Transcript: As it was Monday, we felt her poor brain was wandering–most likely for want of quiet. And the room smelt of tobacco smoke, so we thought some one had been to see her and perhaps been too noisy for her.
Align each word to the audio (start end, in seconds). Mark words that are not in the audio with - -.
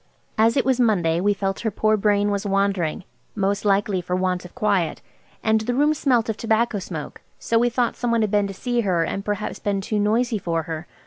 As 0.35 0.57
it 0.57 0.65
was 0.65 0.79
Monday, 0.79 1.21
we 1.21 1.31
felt 1.31 1.59
her 1.59 1.69
poor 1.69 1.95
brain 1.95 2.31
was 2.31 2.43
wandering–most 2.43 3.63
likely 3.63 4.01
for 4.01 4.15
want 4.15 4.43
of 4.45 4.55
quiet. 4.55 4.99
And 5.43 5.61
the 5.61 5.75
room 5.75 5.93
smelt 5.93 6.27
of 6.27 6.37
tobacco 6.37 6.79
smoke, 6.79 7.21
so 7.37 7.59
we 7.59 7.69
thought 7.69 7.95
some 7.95 8.09
one 8.09 8.21
had 8.21 8.31
been 8.31 8.47
to 8.47 8.53
see 8.55 8.81
her 8.81 9.03
and 9.03 9.23
perhaps 9.23 9.59
been 9.59 9.79
too 9.79 9.99
noisy 9.99 10.39
for 10.39 10.63
her. 10.63 10.87